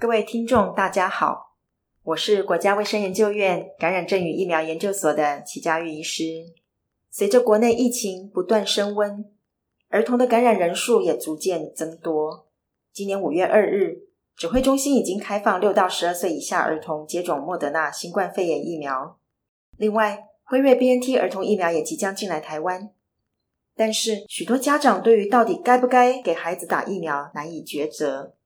[0.00, 1.56] 各位听众，大家好，
[2.04, 6.22] 我是国家卫生研究院感染症与疫苗研究所的齐嘉玉医师。
[7.10, 9.28] 随着国内疫情不断升温，
[9.88, 12.46] 儿童的感染人数也逐渐增多。
[12.92, 14.04] 今年五月二日，
[14.36, 19.18] 指挥中心已经开放六到十二岁以下儿童接种莫德纳新冠肺炎疫苗。
[19.76, 22.90] 另外，辉瑞 BNT 儿童疫苗也即将进来台湾。
[23.74, 28.36] 但是，许多家长对于到底该不该给孩子打疫苗难以抉择。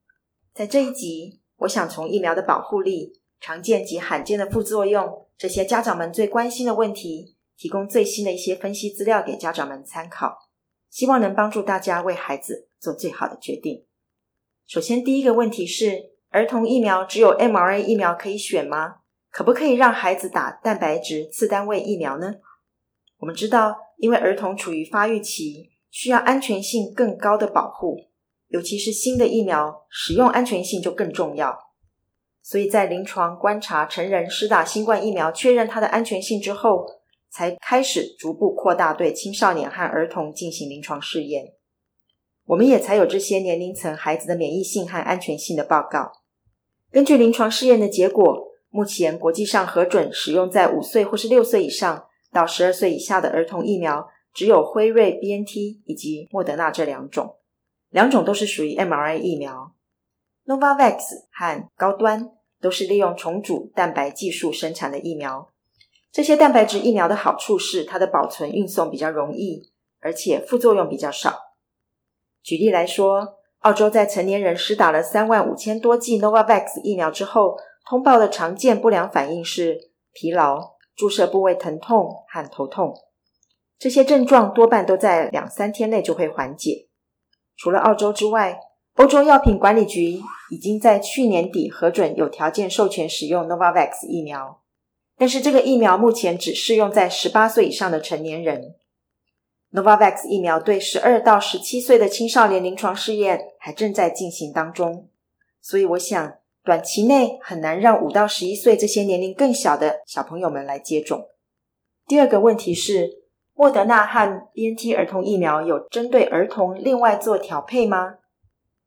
[0.51, 10.49] 在这一集，我想从疫苗的保护力、常见及罕见的副作用这些家长们最关心的问题，提供最新的一些分析资料给家长们参考，
[10.89, 13.85] 希望能帮助大家为孩子做最好的决定。
[14.65, 18.95] 首先，第一个问题是：儿童疫苗只有 mRNA 疫苗可以选吗？
[19.31, 22.35] 可不可以让孩子打蛋白质次单位疫苗呢？
[23.19, 28.09] 我们知道，因为儿童处于发育期，需要安全性更高的保护。
[28.53, 31.57] 尤其是新的疫苗，使用安全性就更重要。
[32.43, 36.85] 所以在临床观察成人施打新冠疫苗，确认它的安全性之后，
[37.31, 41.53] 才开始逐步扩大对青少年和儿童进行临床试验。
[42.45, 46.11] 我们也才有这些年龄层孩子的免疫性和安全性的报告。
[46.91, 57.37] 根据临床试验的结果，目前国际上核准使用在五岁或是六岁以上到十二岁以下的儿童疫苗，只有辉瑞 BNT 以及莫德纳这两种。
[57.93, 59.71] 两种都是属于 mRNA 疫苗
[60.47, 60.97] ，Novavax
[61.31, 65.53] 和高端都是利用重组蛋白技术生产的疫苗。
[66.11, 71.37] 这些蛋白质疫苗的好处是它的保存运送比较容易，而且副作用比较少。
[72.41, 77.57] 举例来说，澳洲在成年人施打了三万五千多剂 Novavax 疫苗之后，
[77.87, 82.95] 通报的常见不良反应是疲劳、注射部位疼痛和头痛。
[83.77, 86.87] 这些症状多半都在两三天内就会缓解。
[87.63, 88.59] 除了澳洲之外，
[88.97, 90.19] 欧洲药品管理局
[90.51, 94.59] 已经在去年底核准有条件授权使用 Novavax 疫苗，
[95.17, 98.75] 但是这个疫苗目前只适用在十八岁以上的成年人。
[99.71, 105.07] Novavax 疫苗对十二到十七岁的青少年临床试验还正在进行当中，
[105.61, 106.33] 所以我想
[106.65, 111.29] 短期内很难让五到十一岁这些年龄更小的小朋友们来接种。
[112.05, 113.22] 第二个问题是，
[113.55, 118.15] 莫德纳和 BNT 儿童疫苗有针对儿童另外做调配吗？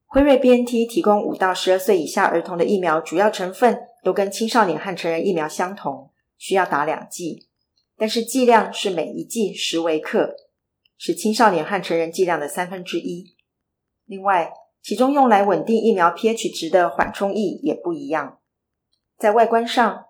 [0.07, 7.49] 辉瑞 BNT 提供五到十二岁以下儿童的疫苗，主要成分都跟青少年和成人疫苗相同，需要打两剂，
[7.97, 10.35] 但是剂量是每一剂十微克，
[10.99, 13.37] 是青少年和成人剂量的三分之一。
[14.05, 18.39] 另外，其中用来稳定疫苗 pH 值的缓冲液也不一样。
[19.17, 20.07] 在外观上，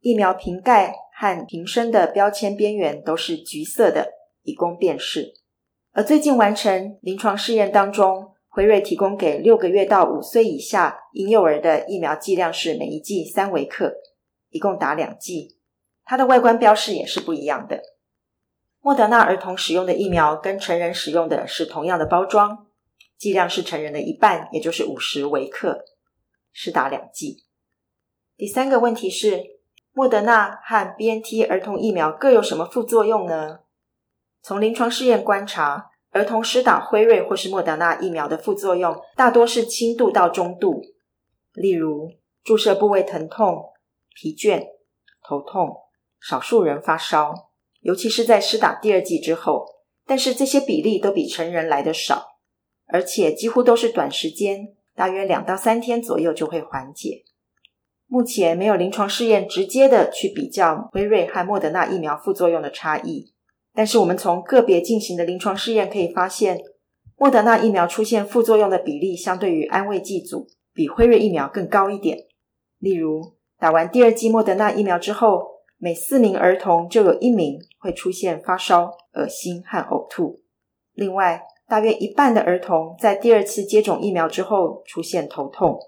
[0.00, 1.01] 疫苗瓶盖。
[1.22, 4.08] 和瓶身的标签边缘都是橘色的，
[4.42, 5.34] 以供辨识。
[5.92, 13.94] 而最近完成临床试验当中，辉瑞提供给六个月到五岁以下婴幼儿的疫苗剂量是每一剂三微克，
[14.50, 15.60] 一共打两剂。
[16.02, 17.80] 它的外观标示也是不一样的。
[18.80, 22.66] 莫德纳儿童使用的疫苗跟成人使用的是同样的包装，
[23.16, 25.84] 剂量是成人的一半，也就是五十微克，
[26.50, 27.44] 是打两剂。
[28.36, 29.51] 第三个问题是，
[29.94, 33.60] 莫德纳和 BNT 儿童疫苗各有什么副作用呢？
[34.42, 40.80] 从临床试验观察，儿童施打辉瑞或是莫德纳疫苗的副作用大多是轻度到中度，
[41.52, 42.10] 例如
[42.42, 43.70] 注射部位疼痛、
[44.14, 44.64] 疲倦、
[45.22, 45.76] 头痛，
[46.20, 49.66] 少数人发烧，尤其是在施打第二剂之后。
[50.04, 52.38] 但是这些比例都比成人来得少，
[52.86, 57.24] 而且几乎都是短时间，大约两到三天左右就会缓解。
[58.12, 63.32] 目前没有临床试验直接的去比较辉瑞和莫德纳疫苗副作用的差异，
[63.72, 66.60] 但是我们从个别进行的临床试验可以发现，
[67.16, 72.18] 莫德纳疫苗出现副作用的比例相对于安慰剂组比辉瑞疫苗更高一点。
[72.78, 80.42] 例如，打完第二剂莫德纳疫苗之后，每四名儿童就有一名会出现发烧、恶心和呕吐。
[80.92, 85.78] 另外，大约一半的儿童在第二次接种疫苗之后出现头痛。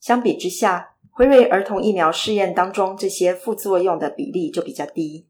[0.00, 5.26] 相比之下，辉瑞儿童疫苗试验当中，这些副作用的比例就比较低。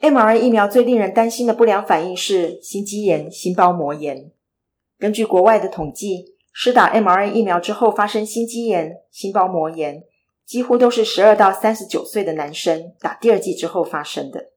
[0.00, 4.30] mRNA 疫苗最令人担心的不良反应是心肌炎、心包膜炎。
[4.98, 10.02] 根据国外的统计，施打 mRNA 疫苗之后发生心肌炎、心包膜炎，
[10.46, 14.52] 几乎都是十二到三十九岁的男生打第二剂之后发生的。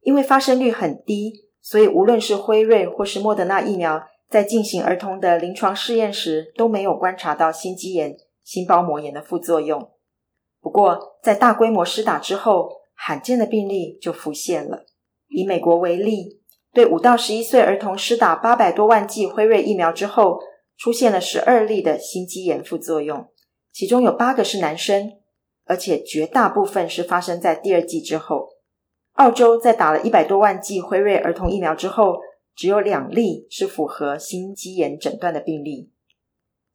[0.00, 9.90] 因为发生率很低，所以无论是辉瑞或是莫德纳疫苗，在进行儿童的临床试验时都没有观察到心肌炎、心包膜炎的副作用。
[10.68, 14.84] 不过，在大规模施打之后，罕见的病例就浮现了。
[15.28, 16.42] 以美国为例，
[16.74, 20.38] 对五到十一岁儿童施打八百多万剂辉瑞疫苗之后，
[20.76, 23.28] 出现了十二例的心肌炎副作用，
[23.72, 25.10] 其中有八个是男生，
[25.64, 28.50] 而且绝大部分是发生在第二季之后。
[29.14, 32.18] 澳洲在打了一百多万剂辉瑞儿童疫苗之后，
[32.54, 35.90] 只有两例是符合心肌炎诊断的病例。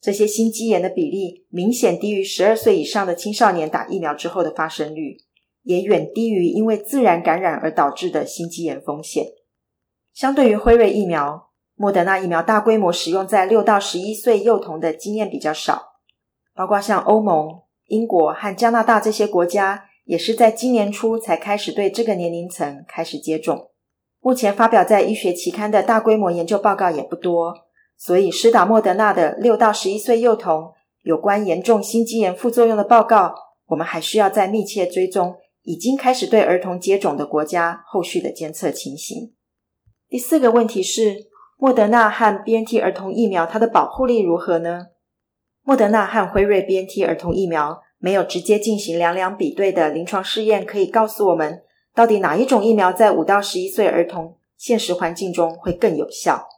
[0.03, 5.15] 这些心肌炎的比例明显低于十二岁以上的青少年打疫苗之后的发生率，
[5.61, 9.27] 也远低于因为自然感染而导致的心肌炎风险。
[10.13, 15.93] 相对于辉瑞疫苗，莫德纳疫苗大规模使用在六到十一岁幼童的经验比较少，
[16.53, 23.69] 包括像欧盟、英国和加拿大这些国家，也是在今年初才开始对这个年龄层开始接种。
[24.19, 27.53] 目前发表在医学期刊的大规模研究报告也不多。
[27.97, 30.73] 所以，施打莫德纳的六到十一岁幼童
[31.03, 33.33] 有关严重心肌炎副作用的报告，
[33.67, 39.33] 我们还需要再密切追踪已经开始对儿童接种的国家后续的监测情形。
[40.09, 41.15] 第四个问题是，
[41.57, 44.87] 莫德纳和 BNT 儿童疫苗它的保护力如何呢？
[45.63, 51.63] 莫德纳和辉瑞 BNT 儿童疫苗没有直接进行两两比对的临床试验，可以告诉我们
[51.95, 56.49] 到底哪一种疫苗在五到十一岁儿童现实环境中会更有效。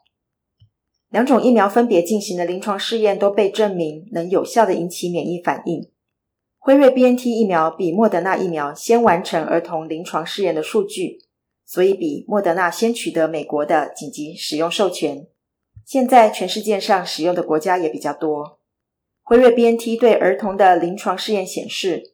[1.16, 5.90] 两种疫苗分别进行的临床试验都被证明能有效的引起免疫反应。
[6.58, 11.20] 辉瑞 BNT 疫苗比莫德纳疫苗先完成儿童临床试验的数据，
[11.66, 15.26] 所以比莫德纳先取得美国的紧急使用授权。
[15.86, 18.60] 现在全世界上使用的国家也比较多。
[19.24, 22.12] 辉瑞 BNT 对儿童的临床试验显示，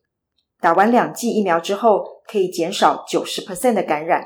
[0.59, 4.24] 打完两剂疫苗之后可以减少90%的感染，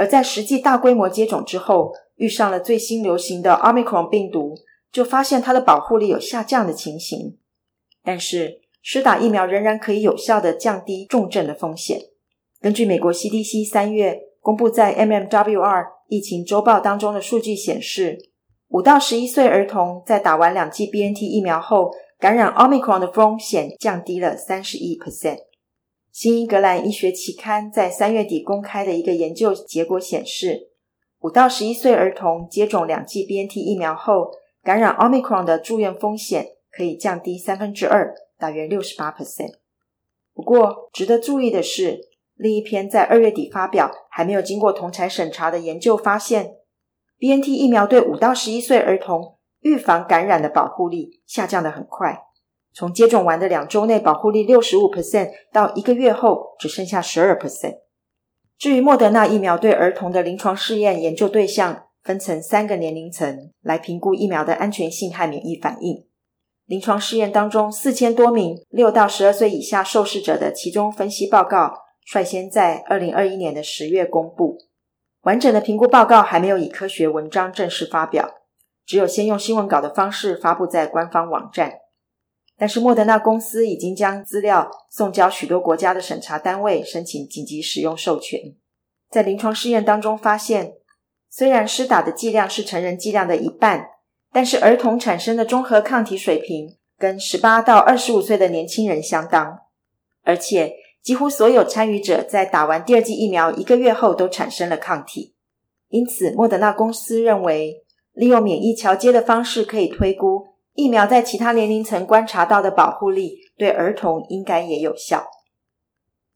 [0.00, 4.54] 而在实际大规模接种之后，遇上了最新流行的 Omicron 病毒，
[4.90, 7.36] 就发现它的保护力有下降的情形。
[8.02, 12.00] 但是，施打疫苗仍然可以有效地降低重症的风险。
[12.62, 18.30] 根据美国 CDC 三月公布在 MMWR 疫情周报当中的数据显示，
[18.68, 25.40] 五到十一岁儿童在打完两剂 BNT 疫苗后，感染 Omicron 的风险降低了三十一 percent。
[26.12, 30.70] 新英格兰医学期刊在三月底公开的一个研究结果显示，
[31.20, 39.54] 五到十一岁儿童接种两剂 BNT 疫苗后，感染 Omicron 的住院风险可以降低三分之二，大约六十八 percent。
[40.34, 42.00] 不过，值得注意的是，
[42.34, 46.56] 另一篇在二月底发表、还没有经过同侪审查的研究发现
[47.20, 52.24] ，BNT 疫苗对五到十一岁儿童预防感染的保护力下降得很快，
[52.72, 57.78] 从接种完的两周内保护力六十五 percent，到一个月后只剩下十二 percent。
[58.58, 66.06] 至于莫德纳疫苗对儿童的临床试验研究对象，分成三个年龄层来评估疫苗的安全性和免疫反应。
[66.66, 71.74] 临床试验当中，四千多名六到十二岁以下受试者的其中分析报告，
[72.04, 74.56] 率先在二零二一年的十月公布。
[75.22, 78.30] 完整的评估报告还没有以科学文章正式发表，
[78.86, 81.72] 只有先用新闻稿的方式发布在官方网站。
[82.60, 88.38] 但是莫德纳公司已经将资料送交许多国家的审查单位，申请紧急使用授权。
[89.08, 90.74] 在临床试验当中发现，
[91.30, 93.86] 虽然施打的剂量是成人剂量的一半，
[94.30, 99.60] 但是儿童产生的中和抗体水平跟十八到二十五岁的年轻人相当，
[100.22, 105.34] 而且几乎所有参与者在打完第二剂疫苗一个月后都产生了抗体。
[105.88, 110.49] 因此，莫德纳公司认为，利用免疫桥接的方式可以推估。
[110.74, 115.26] 疫苗在其他年龄层观察到的保护力，对儿童应该也有效。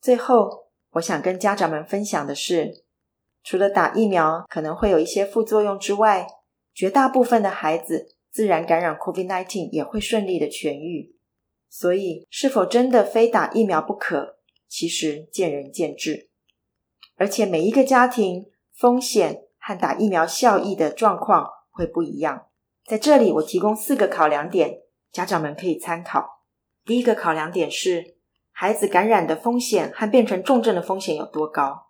[0.01, 2.83] 最后，我想跟家长们分享的是，
[3.43, 6.27] 除了打疫苗可能会有一些副作用之外，
[6.73, 11.15] 绝大部分的孩子自然感染 COVID-19 也会顺利的痊愈。
[11.69, 14.37] 所以，是否真的非打疫苗不可，
[14.67, 16.29] 其实见仁见智。
[17.15, 22.47] 而且，每一个家庭风险和打疫苗效益的状况会不一样。
[22.85, 26.43] 在这里，我提供四个考量点，家长们可以参考。
[26.85, 28.17] 第一个考量点是，
[28.51, 31.87] 孩子感染的风险和变成重症的风险有多高？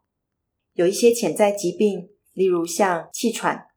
[0.71, 3.67] 有一些潜在疾病，例如像气喘、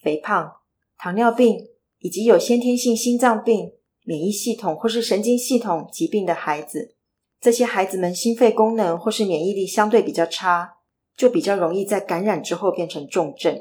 [0.00, 0.52] 肥胖、
[0.96, 1.58] 糖尿病，
[1.98, 3.72] 以及有先天性心脏病、
[4.04, 6.94] 免疫系统或是神经系统疾病的孩子，
[7.40, 10.76] 这些孩子们心肺功能或是免疫力相对比较差，
[11.16, 13.60] 就比较容易在感染之后变成重症。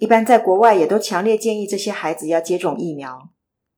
[0.00, 3.28] 一般在国外也都强烈建议这些孩子要接种疫苗。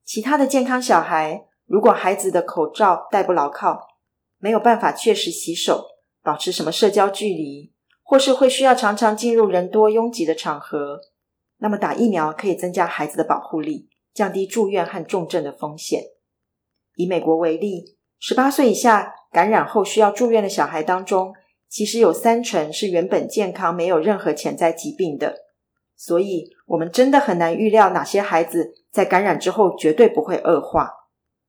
[0.04, 3.88] 其他的健康小孩，如果孩子的口罩戴不牢靠，
[4.38, 5.84] 没有办法确实洗手，
[6.22, 7.72] 保持什么社交距离，
[8.04, 11.00] 或是会需要常常进入人多拥挤的场合，
[11.58, 16.04] 那么打疫苗可以增加孩子的保护力，降低住院和重症的风险。
[16.94, 21.34] 以美国为例，十八岁以下感染后需要住院的小孩当中，
[21.68, 25.46] 其实有三成是原本健康，没有任何潜在疾病的。
[26.04, 30.90] 所以，我们真的很难预料哪些孩子在感染之后绝对不会恶化。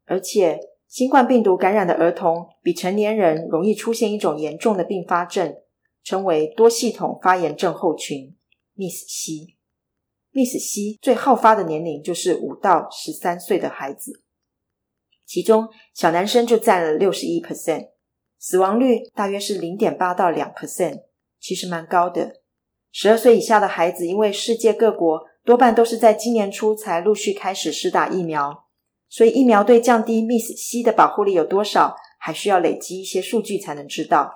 [0.05, 5.55] 而且，新冠病毒感染的儿童比成年人容易出现一种严重的并发症，
[6.03, 8.35] 称为多系统发炎症候群
[8.77, 9.55] （MIS-C）。
[10.33, 14.21] Miss C 最好发的年龄就是五到十三岁的孩子，
[15.25, 17.89] 其中小男生就占了六十一 percent，
[18.37, 21.05] 死亡率大约是零点八到两 percent，
[21.39, 22.42] 其实蛮高的。
[22.95, 28.65] 十二岁以下的孩子，因为世界各国多半都是在今年初才陆续开始施打疫苗，
[29.09, 34.31] 所以疫苗对降低 Miss C 的保护力有多少，还需要累积一些数据才能知道。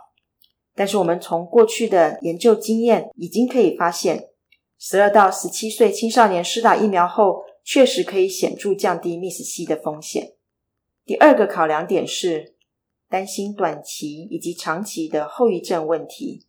[0.73, 4.29] 但是我们从过去的研究经验已经可以发现，
[4.79, 10.33] 十二到十七岁青少年施打疫苗后，确实可以显著降低 Miss C 的风险。
[11.05, 12.55] 第二个考量点是
[13.07, 16.46] 担心短期以及长期的后遗症问题。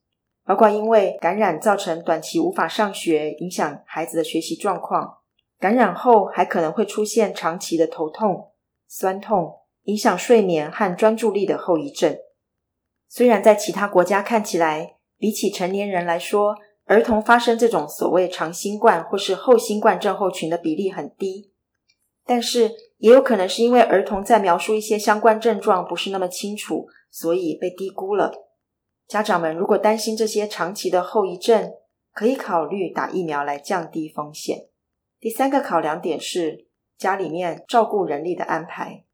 [0.49, 5.21] 包括因为感染造成短期无法上学，影响孩子的学习状况；
[5.61, 8.53] 感染后还可能会出现长期的头痛、
[8.87, 12.17] 酸痛，影响睡眠和专注力的后遗症。
[13.11, 21.53] 虽然在其他国家看起来，比起成年人来说，儿童发生这种所谓长新冠或是后新冠症候群的比例很低，
[22.25, 28.48] 但是也有可能是因为儿童在描述一些相关症状不是那么清楚，所以被低估了。
[29.09, 31.73] 家长们如果担心这些长期的后遗症，
[32.13, 34.67] 可以考虑打疫苗来降低风险。
[35.19, 36.67] 第三个考量点是
[36.99, 39.05] 家里面照顾人力的安排。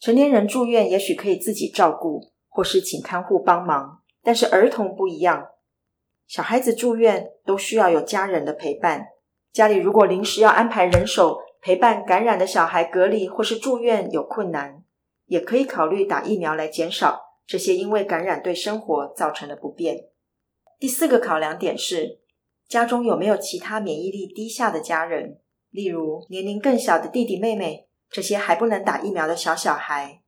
[0.00, 5.48] 成年人住院也许可以自己照顾，或是请看护帮忙，但是儿童不一样。
[6.26, 9.08] 小孩子住院都需要有家人的陪伴。
[9.52, 14.82] 家里如果临时要安排人手陪伴感染的小孩隔离或是住院有困难，
[15.26, 17.23] 也可以考虑打疫苗来减少。
[17.46, 20.08] 这些因为感染对生活造成的不便。
[20.78, 22.20] 第四个考量点是，
[22.68, 30.22] 家中有没有其他免疫力低下的家人，例如年龄更小的弟弟妹妹，这些还不能打疫苗的小小孩，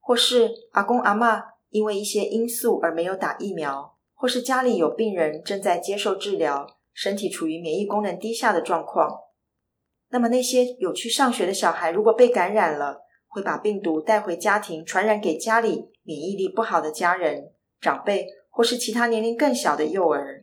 [0.00, 9.20] 或是阿公阿妈因为一些因素而没有打疫苗，或是家里有病人正在接受治疗，身体处于免疫功能低下的状况。
[10.10, 20.42] 那么那些有去上学的小孩，如果被感染了，会把病毒带回家庭，传染给家里免疫力不好的家人、长辈，或是其他年龄更小的幼儿。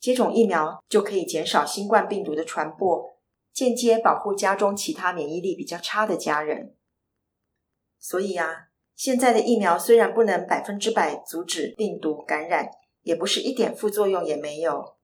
[0.00, 3.18] 接种疫苗就可以减少新冠病毒的传播，
[3.52, 6.74] 间接保护家中其他免疫力比较差的家人。
[7.98, 12.70] 所以啊，现在的疫苗虽然不能百分之百阻止病毒感染，
[13.02, 14.96] 也不是一点副作用也没有，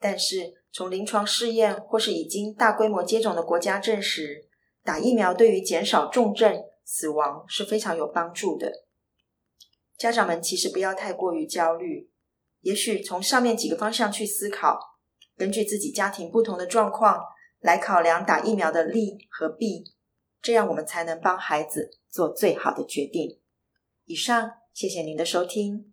[0.00, 4.48] 但是从临床试验或是已经大规模接种的国家证实，
[4.82, 8.72] 打疫苗对于减少重症、死亡是非常有帮助的。
[9.98, 12.10] 家长们其实不要太过于焦虑，
[12.60, 14.80] 也许从上面几个方向去思考，
[15.36, 17.22] 根据自己家庭不同的状况
[17.58, 19.84] 来考量打疫苗的利和弊，
[20.40, 23.38] 这样我们才能帮孩子做最好的决定。
[24.06, 25.92] 以上，谢谢您的收听。